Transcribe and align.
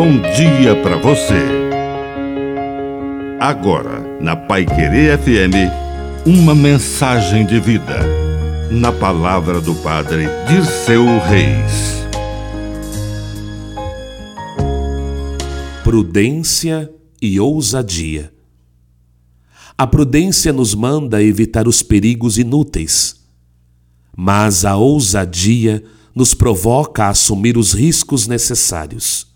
bom 0.00 0.18
dia 0.34 0.74
para 0.82 0.96
você. 0.96 1.44
Agora, 3.38 4.00
na 4.18 4.34
Pai 4.34 4.64
Querer 4.64 5.18
FM, 5.18 6.24
uma 6.24 6.54
mensagem 6.54 7.44
de 7.44 7.60
vida. 7.60 7.98
Na 8.70 8.92
palavra 8.92 9.60
do 9.60 9.74
Padre 9.74 10.24
de 10.48 10.64
seu 10.64 11.04
Reis. 11.04 12.02
Prudência 15.84 16.90
e 17.20 17.38
ousadia. 17.38 18.32
A 19.76 19.86
prudência 19.86 20.50
nos 20.50 20.74
manda 20.74 21.22
evitar 21.22 21.68
os 21.68 21.82
perigos 21.82 22.38
inúteis, 22.38 23.16
mas 24.16 24.64
a 24.64 24.76
ousadia 24.76 25.84
nos 26.14 26.32
provoca 26.32 27.04
a 27.04 27.08
assumir 27.10 27.58
os 27.58 27.74
riscos 27.74 28.26
necessários. 28.26 29.29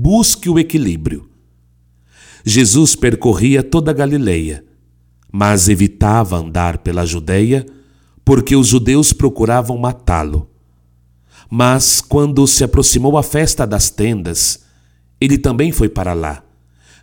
Busque 0.00 0.48
o 0.48 0.60
equilíbrio. 0.60 1.28
Jesus 2.44 2.94
percorria 2.94 3.64
toda 3.64 3.90
a 3.90 3.94
Galileia, 3.94 4.64
mas 5.32 5.68
evitava 5.68 6.36
andar 6.36 6.78
pela 6.78 7.04
Judéia 7.04 7.66
porque 8.24 8.54
os 8.54 8.68
judeus 8.68 9.12
procuravam 9.12 9.76
matá-lo. 9.76 10.48
Mas 11.50 12.00
quando 12.00 12.46
se 12.46 12.62
aproximou 12.62 13.18
a 13.18 13.24
festa 13.24 13.66
das 13.66 13.90
tendas, 13.90 14.62
ele 15.20 15.36
também 15.36 15.72
foi 15.72 15.88
para 15.88 16.12
lá, 16.12 16.44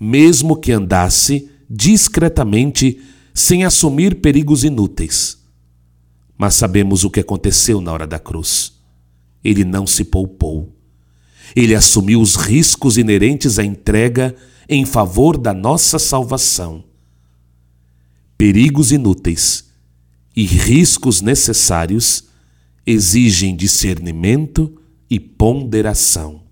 mesmo 0.00 0.56
que 0.56 0.72
andasse 0.72 1.48
discretamente, 1.70 3.00
sem 3.32 3.62
assumir 3.62 4.16
perigos 4.16 4.64
inúteis. 4.64 5.38
Mas 6.36 6.56
sabemos 6.56 7.04
o 7.04 7.10
que 7.10 7.20
aconteceu 7.20 7.80
na 7.80 7.92
hora 7.92 8.06
da 8.08 8.18
cruz. 8.18 8.80
Ele 9.44 9.62
não 9.62 9.86
se 9.86 10.02
poupou. 10.02 10.79
Ele 11.54 11.74
assumiu 11.74 12.20
os 12.20 12.36
riscos 12.36 12.96
inerentes 12.96 13.58
à 13.58 13.64
entrega 13.64 14.34
em 14.68 14.84
favor 14.84 15.36
da 15.36 15.52
nossa 15.52 15.98
salvação. 15.98 16.84
Perigos 18.38 18.92
inúteis 18.92 19.70
e 20.34 20.44
riscos 20.44 21.20
necessários 21.20 22.28
exigem 22.86 23.54
discernimento 23.54 24.72
e 25.08 25.18
ponderação. 25.18 26.42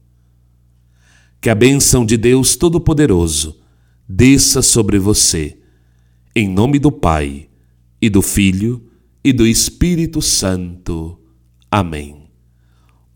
Que 1.40 1.48
a 1.48 1.54
bênção 1.54 2.04
de 2.04 2.16
Deus 2.16 2.56
Todo-Poderoso 2.56 3.60
desça 4.08 4.60
sobre 4.62 4.98
você. 4.98 5.56
Em 6.34 6.48
nome 6.48 6.78
do 6.78 6.90
Pai, 6.90 7.48
e 8.00 8.08
do 8.08 8.22
Filho, 8.22 8.84
e 9.22 9.32
do 9.32 9.46
Espírito 9.46 10.22
Santo. 10.22 11.18
Amém. 11.70 12.27